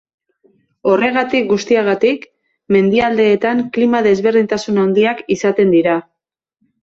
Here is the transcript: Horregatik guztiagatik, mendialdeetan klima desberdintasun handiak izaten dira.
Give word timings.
Horregatik 0.91 1.49
guztiagatik, 1.51 2.23
mendialdeetan 2.77 3.61
klima 3.75 4.01
desberdintasun 4.09 4.83
handiak 4.85 5.21
izaten 5.39 5.77
dira. 5.77 5.99